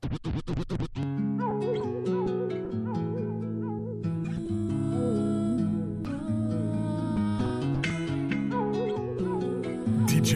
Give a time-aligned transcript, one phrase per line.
[0.00, 0.10] DJ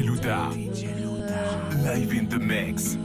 [0.04, 0.51] Louda.
[0.53, 1.85] DJ Louda.
[1.85, 2.96] Live in the mix.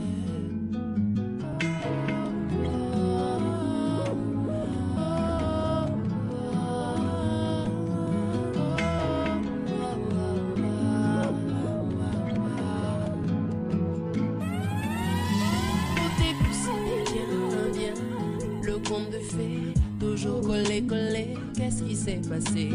[22.28, 22.70] passé.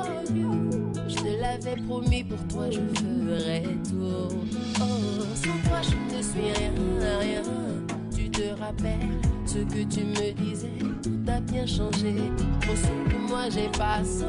[1.07, 4.37] Je te l'avais promis, pour toi je ferais tout.
[4.79, 7.41] Oh, sans toi je ne suis rien, rien.
[8.15, 10.69] Tu te rappelles ce que tu me disais,
[11.03, 12.15] tout a bien changé.
[12.71, 14.23] Au son de moi j'efface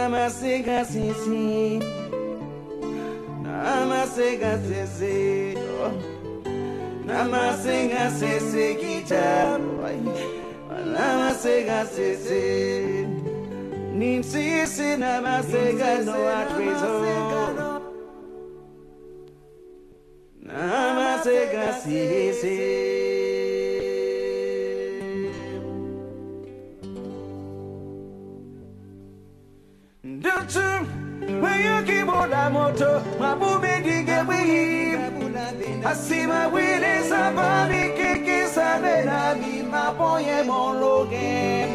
[0.00, 1.78] Namasega sisi
[3.42, 5.58] Namasega sisi
[7.06, 9.90] Namasega sisi kicharo
[10.94, 13.06] Namasega sisi
[13.92, 16.94] Nim sisi namasega no atrezo
[20.42, 22.99] Namasega sisi
[32.52, 34.98] moto mabume digewii
[35.84, 41.66] asima wile sabami kikisane na bimapoye mologe.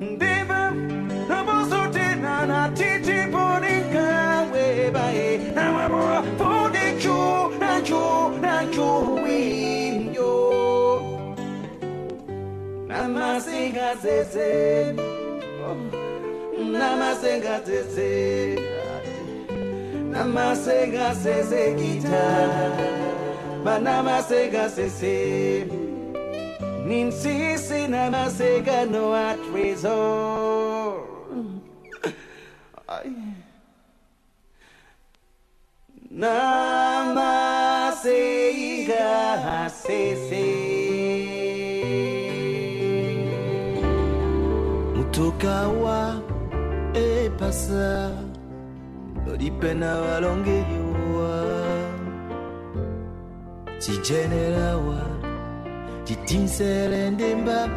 [0.00, 0.60] Ndibe
[1.28, 5.90] nabosotina na titiponika webae na
[6.38, 10.32] podicu nacu nacuwinyo
[12.88, 15.17] namasinga zezeni
[16.78, 18.10] namasengasese
[20.12, 22.26] namasengasese gita
[23.64, 25.16] banamasengasese
[26.88, 29.98] ninsisi namasegano atrezo.
[39.58, 40.46] Namasengasese
[44.96, 46.17] mutoka wa
[47.48, 48.10] epasa
[49.26, 51.44] lodipena walongeyowa
[53.78, 55.00] cijenerawa
[56.04, 57.68] citinsele ndemba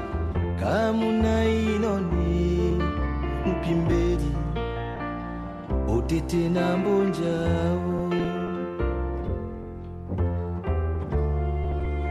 [0.59, 2.81] kamuna inoni
[3.45, 4.31] mpimbeli
[5.95, 8.09] otete na mbonjawo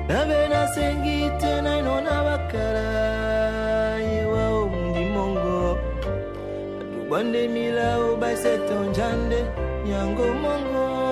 [0.09, 3.10] nabe nasengite nainona bakala
[7.11, 7.99] bwande mila
[8.71, 8.93] on
[9.85, 11.10] nyango mongo.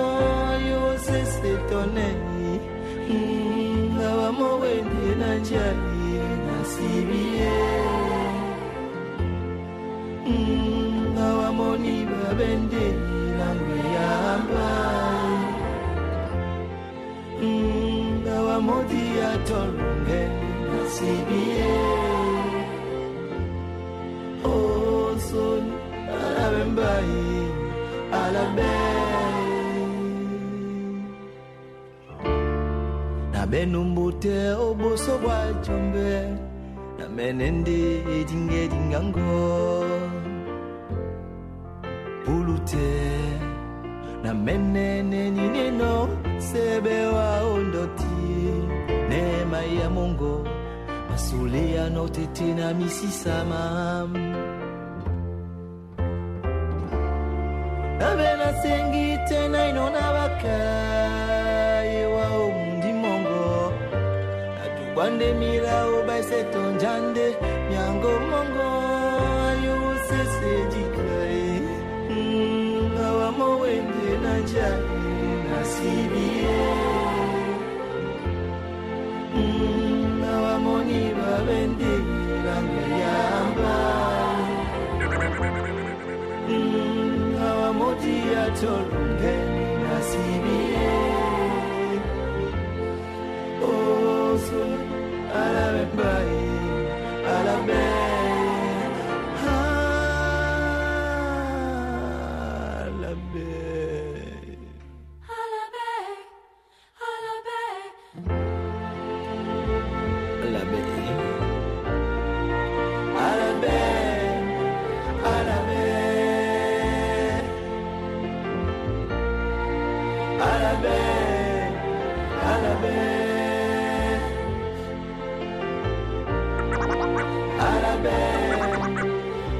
[33.59, 36.11] menumbute obuso bwa jumbe
[36.99, 37.79] na menende
[38.17, 39.39] edinga edingango
[42.23, 42.91] pulute
[44.23, 45.93] na menene nineno
[46.37, 48.19] sebe wa ondoti
[49.09, 50.47] neema ya mongo
[51.09, 53.63] masule ya notete na misisama
[57.99, 60.11] nabe nasengi tena ino na
[65.19, 67.27] jande mira obai se ton jande.
[67.69, 68.69] Miango mongo
[70.07, 70.53] se se
[72.09, 74.97] mm, mo wende na jani
[76.41, 76.57] eh.
[79.35, 80.21] mm,
[81.19, 81.93] ba wende
[82.41, 83.75] ngambe yamba
[87.35, 88.15] ngawa mm, moti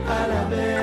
[0.10, 0.79] Parabéns.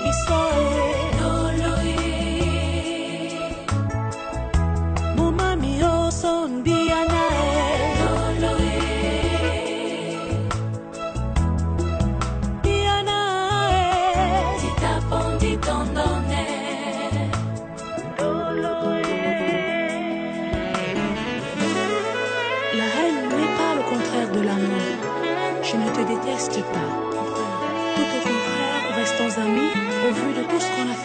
[0.00, 0.89] baby, stay.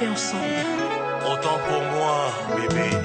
[0.04, 0.44] ensemble.
[1.32, 3.05] Autant pour moi, bébé.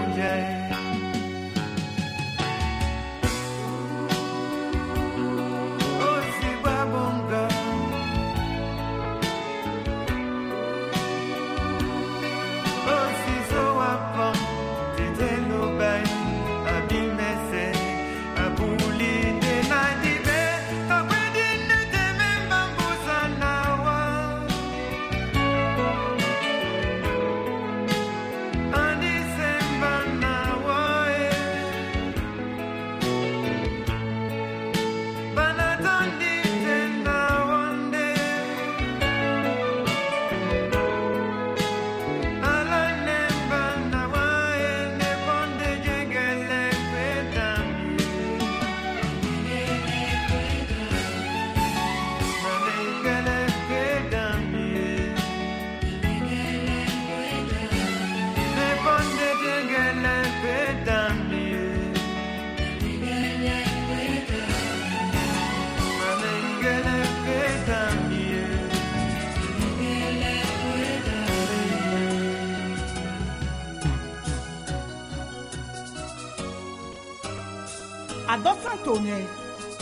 [78.91, 79.17] yone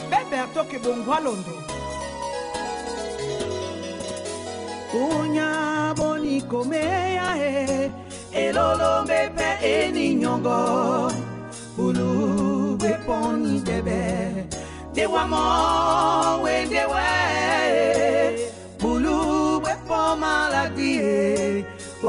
[0.10, 1.56] bɛɛ bɛn atɔ kebongwalondo
[4.92, 5.50] kunya
[5.98, 7.54] bonikomeya e
[8.44, 10.58] elolombe pɛ eninyɔngɔ
[11.84, 12.10] olu
[12.82, 14.00] bɛ pɔni dɛbɛ
[14.96, 15.42] dewamɔ
[16.44, 17.08] wendewɛ
[18.89, 19.16] olu
[19.63, 21.16] bɛ pɔ maladi ye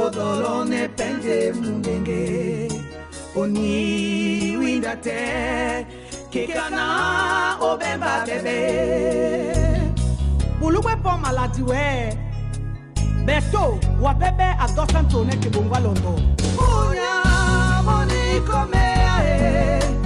[0.02, 2.22] odɔlɔ ne pɛnte mundenge
[3.40, 3.70] oni
[4.60, 5.18] windatɛ.
[6.32, 6.84] kekana
[7.60, 8.56] o bɛnba bɛbɛ.
[10.60, 11.82] bulugbe pɔ maladiwɛ
[13.26, 13.64] bɛto
[14.02, 16.12] wa bɛbɛ a dɔsɛn to ne kebongwa lɔndɔ.
[16.56, 17.14] bonya
[17.86, 19.99] mɔni kɔmɛ a ye.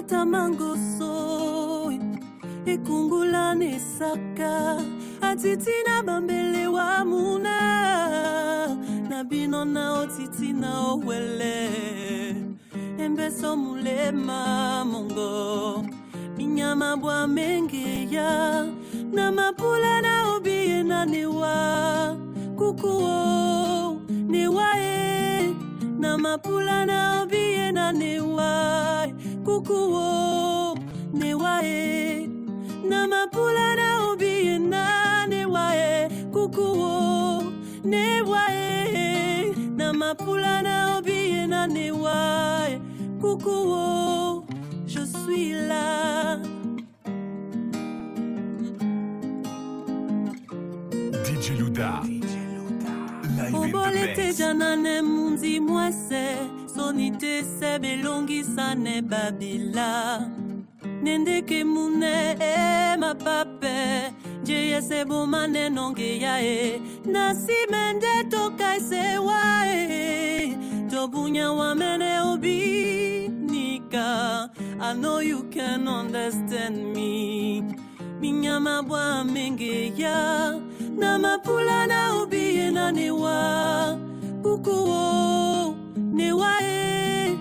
[0.00, 1.96] atamango soy
[2.72, 4.80] ekungula esaka
[5.20, 7.58] atiti na bambele wa muna
[9.10, 11.68] na bino na otiti na owele
[12.98, 15.84] embeso mulema mongo
[16.36, 18.66] minyama bwa mengeya
[19.12, 22.16] na mapula na obiye na newa
[22.56, 24.00] kukuo
[24.32, 25.54] newa e
[25.98, 28.50] na mapula na obiye na newa
[29.44, 30.78] kukuo
[31.12, 32.28] newa e
[32.88, 37.42] na mapula na obiye na newa e kukuo
[37.84, 42.80] newa e na mapula na obiye na newa e
[43.20, 44.44] kukuo
[44.86, 46.38] je suis là.
[51.24, 52.00] DJ Louda.
[53.36, 54.36] Live in obole the te mix.
[56.76, 60.20] Jana ne mundi mwese soni te se belongisa ne babila.
[61.02, 64.12] Nendeke mune e mapape
[64.44, 66.80] jeye se boma ne nongeya e.
[67.06, 70.56] Nasimende toka esewa e
[70.90, 74.50] tobunya wamene obi nika.
[74.80, 77.62] I know you can understand me.
[78.20, 80.60] Minyama bwa mengeya
[80.98, 83.98] na mapula na obiye na newa
[86.10, 87.36] kukuo newa e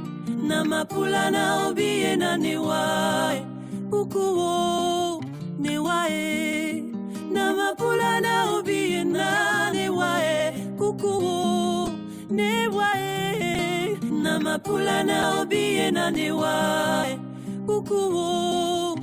[0.47, 3.45] na mapula na obiye na newa e
[3.89, 5.23] kukuo
[5.59, 6.83] newa e
[7.31, 11.89] na mapula na obiye na newa e kukuo
[12.29, 17.19] newa e na mapula na obiye na newa e
[17.65, 18.97] kukuo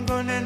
[0.00, 0.39] nendemba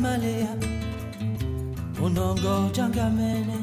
[0.00, 0.56] malea
[2.02, 3.58] unongo jangamene.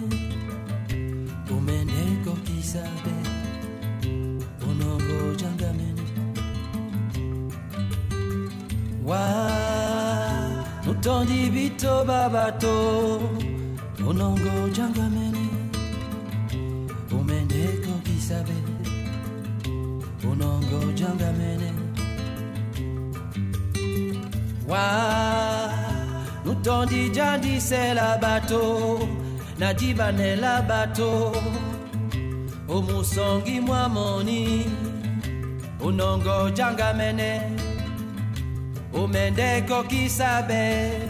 [1.58, 3.16] Umendeko kisabe
[4.70, 6.02] unongo jangamene.
[9.06, 9.22] Wa
[10.92, 13.20] utondi bito babato
[27.68, 29.08] bebisela bato
[29.60, 31.36] nadibanela bato.
[32.70, 34.66] Omusongi mwa moni
[35.82, 37.42] onongo jangamene
[38.94, 41.07] omende kokisa be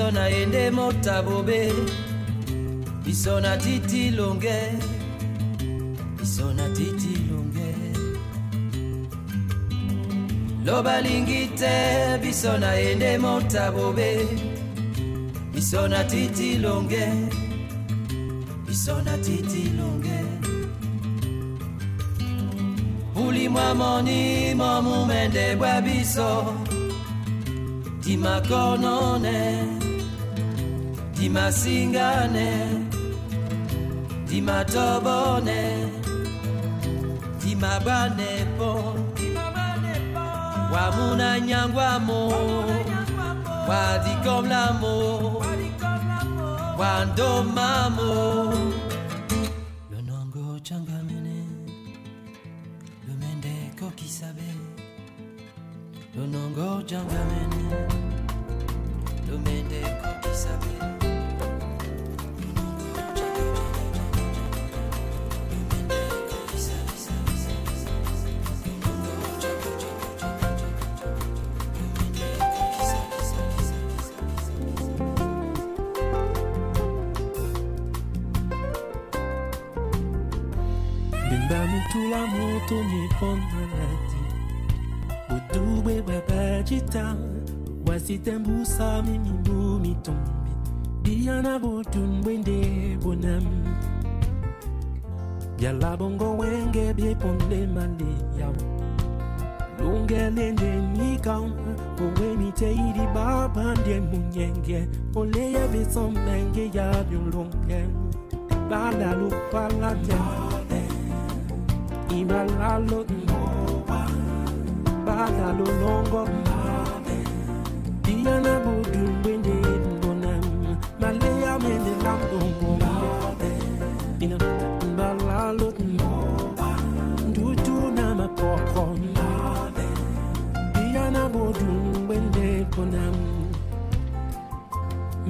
[0.00, 1.72] biso na yende motabobe
[3.04, 4.78] biso na titi longe.
[6.16, 7.74] Biso titi longe.
[10.64, 14.26] Lobalingite biso na yende motabobe
[15.52, 17.06] biso na titi longe.
[18.66, 20.18] Biso na titi longe.
[23.16, 26.54] Ulimwa moni momumende bwa biso.
[28.00, 29.79] Dimakonone
[31.20, 32.48] dimasingane
[34.28, 35.60] dimatobone
[37.44, 38.72] dimabanepo
[40.72, 42.20] wamuna nyangwamo
[43.68, 44.96] wadikomlamo
[46.78, 48.49] wandomamo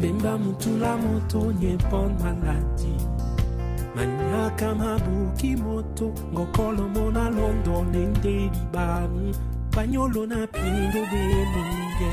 [0.01, 2.95] Mbemba mutula moto nyepon maladi
[3.95, 9.35] manyaka mabuki moto ngokolo mona londo nende libanu
[9.77, 12.13] banyolo na pindo bemunge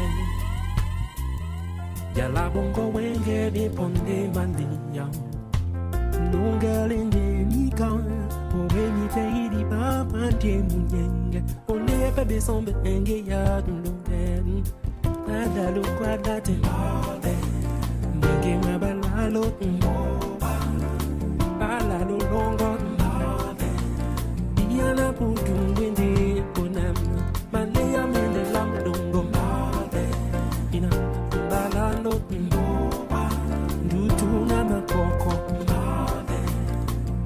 [2.17, 5.07] yala bongo wenge de ponde mandiya
[6.31, 11.39] lungalende nika owe mi teidi baba de munyenge
[11.71, 14.63] ole bebe sombe enge ya dulunge
[15.39, 16.55] adalo kwadate
[18.48, 19.43] mwenge mabalalo
[21.60, 22.78] bala lo longo
[24.56, 26.95] Diana putu wende bonam
[27.52, 28.70] Malaya mende lam
[30.72, 30.89] Ina
[31.50, 32.14] bala lo
[33.86, 35.34] Ndutu na makoko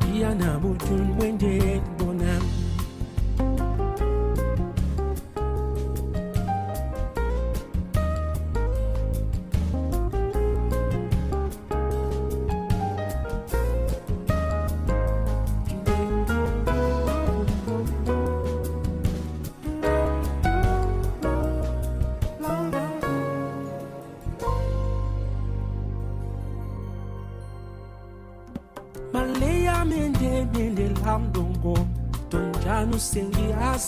[0.02, 1.61] Diana putu wende bonam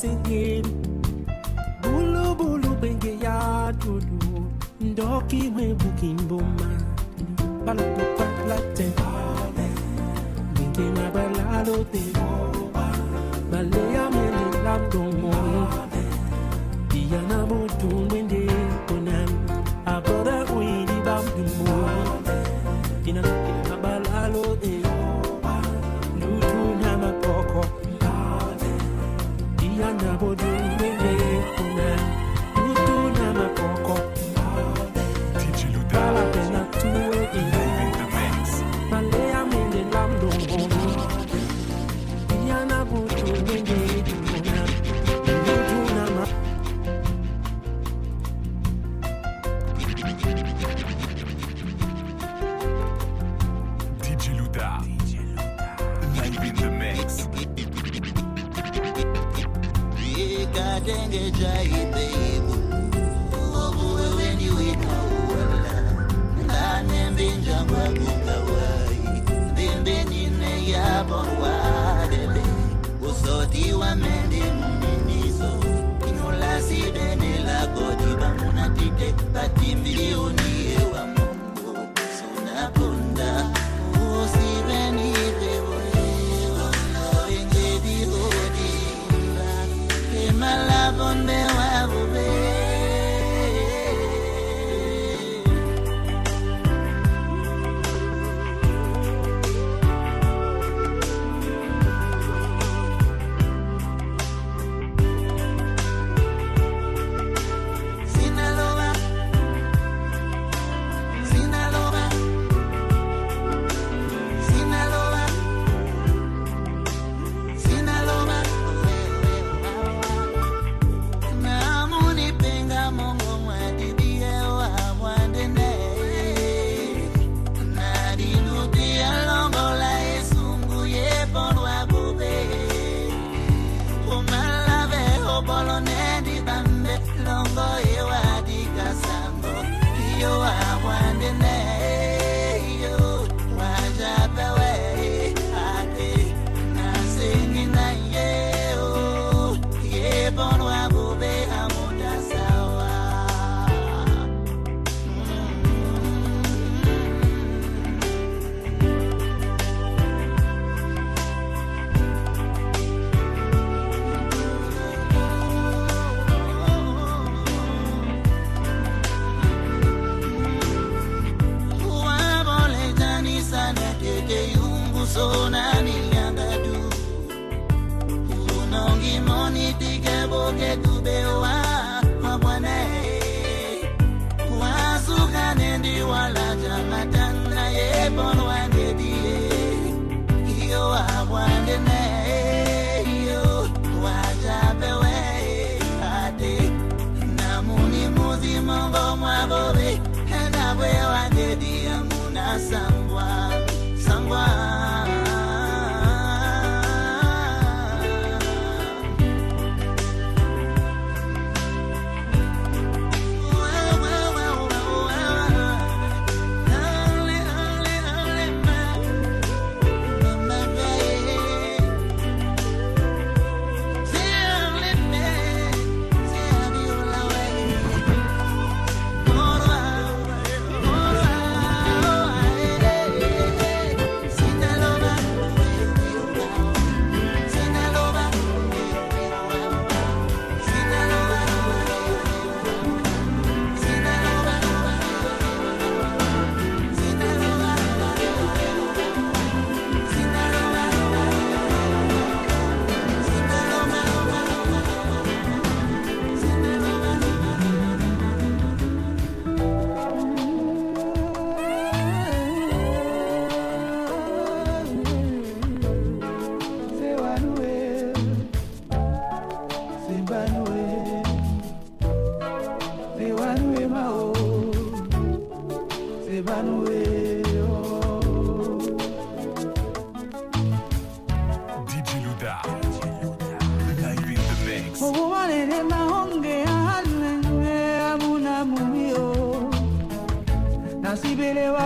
[0.03, 0.52] sengi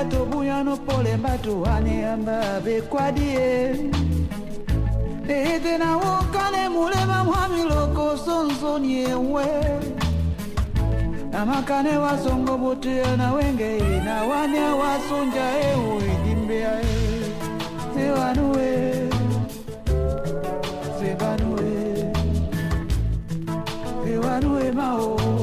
[0.07, 3.91] bato buyano pole bato waniamba bekwadie
[5.27, 9.45] ete na wokane mulema mwa miloko sonsoni ewe
[11.31, 16.85] na makane wasongo botea na wenge na wane wasonja ewe idimbea e.
[17.93, 19.09] Sewanue
[20.99, 22.13] sebanue
[24.05, 25.36] sewanue mao.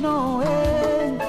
[0.00, 1.20] no end.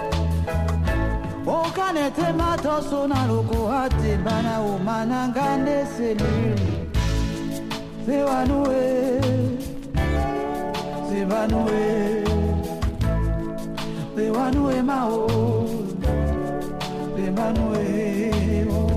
[1.46, 6.88] Okanete matoso na lukuhati bana umanangande seliri.
[8.06, 9.22] Sewanue,
[11.10, 12.24] sewanue,
[14.16, 15.28] sewanue mao,
[17.16, 17.88] sewanue.
[18.72, 18.91] Oh.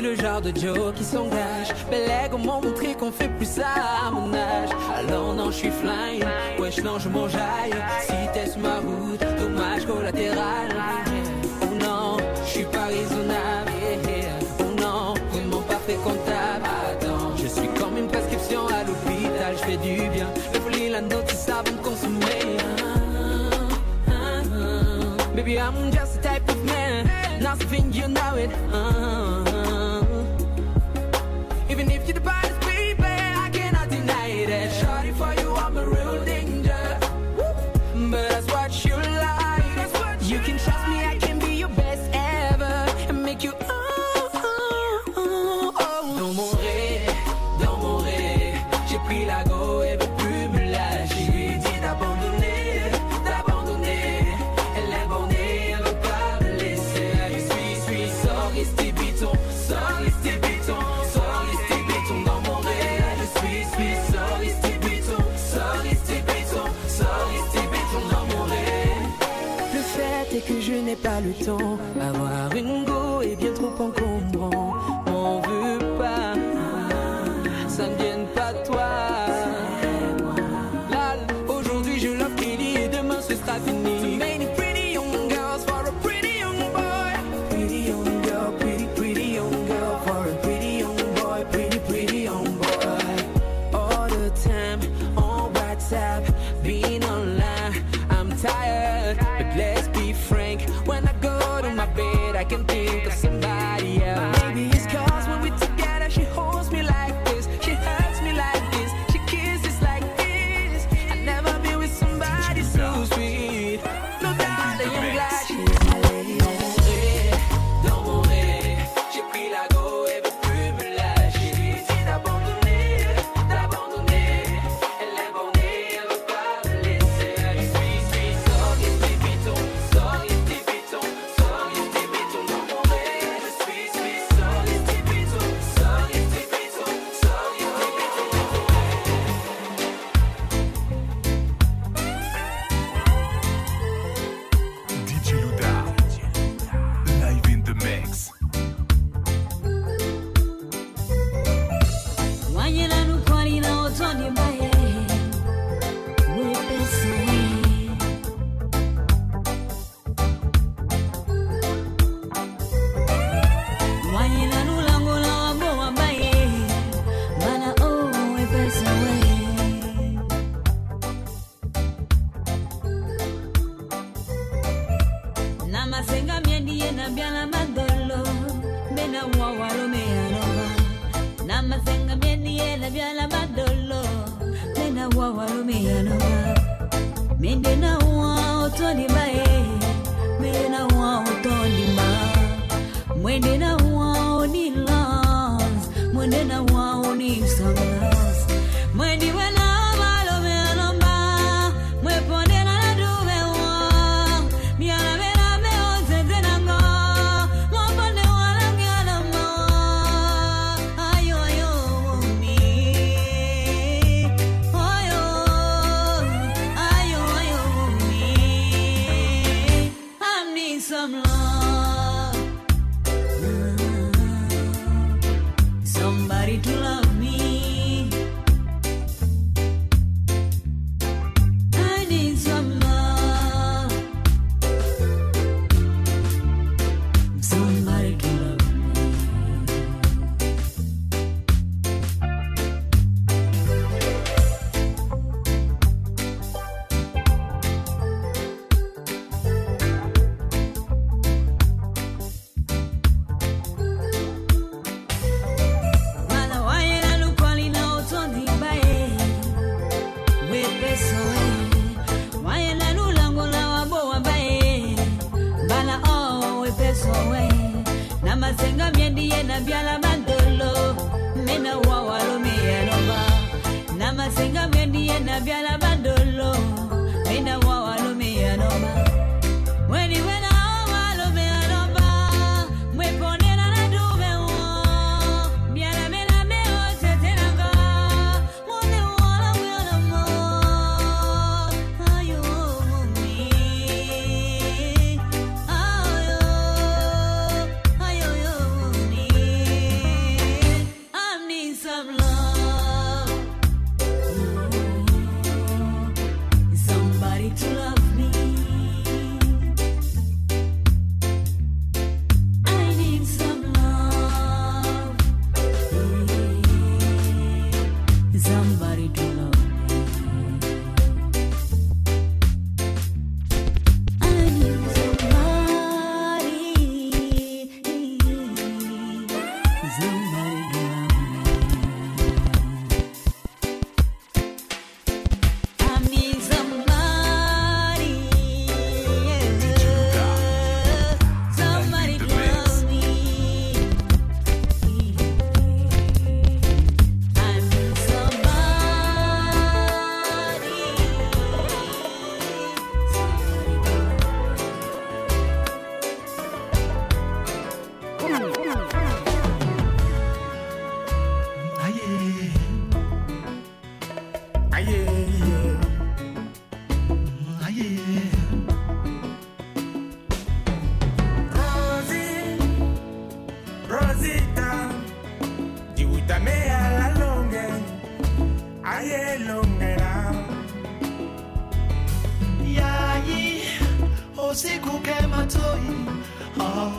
[0.00, 1.74] le genre de Joe qui s'engage.
[1.90, 3.66] Bellègue m'ont montré qu'on fait plus ça
[4.06, 4.70] à mon âge.
[4.96, 6.24] Alors non, je suis flying,
[6.58, 7.74] wesh non, je m'enjaille.
[8.02, 10.68] Si t'es ma route, dommage collatéral.
[11.62, 13.72] Oh non, je suis pas raisonnable.
[14.60, 16.66] Oh non, vraiment pas fréquentable.
[16.90, 20.28] Attends, je suis comme une prescription à l'hôpital, je fais du bien.
[20.54, 22.56] Le folie, la note, c'est ça, me consommer.
[25.34, 27.06] Baby, I'm just the type of man,
[27.42, 28.50] nothing you know it.
[28.72, 29.55] Ah, ah, ah.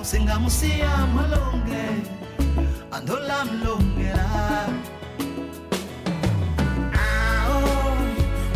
[0.07, 1.85] singamusiya malonge
[2.95, 4.29] andola mlongela
[7.03, 7.59] ao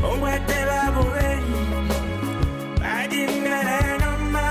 [0.09, 1.61] obwate babubeni
[2.79, 4.45] badingele noma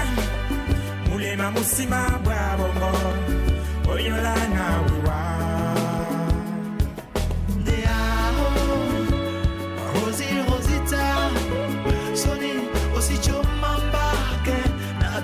[1.09, 2.93] mulema musima bwabongo
[3.93, 5.01] oyola nawe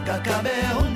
[0.06, 0.95] Cacabé,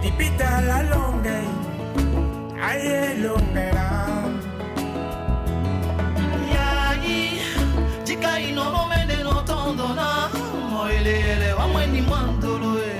[0.00, 1.38] Di pita la longa
[2.68, 3.88] aye longera
[6.54, 7.40] yagi
[8.06, 10.08] jikai no momene no tondona
[10.70, 12.92] moelele wamweni mwandoloe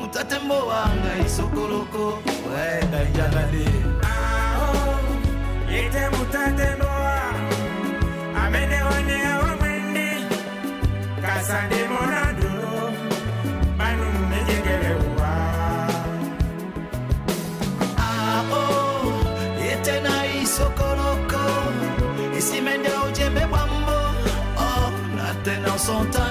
[0.00, 2.04] mutatembo wanga isokoloko
[2.48, 3.66] waendaijalale
[4.12, 4.72] aho
[5.72, 7.16] yete mutatemboa
[8.42, 9.32] amene wanea
[11.22, 12.31] kasande kasademorana
[25.82, 26.21] sont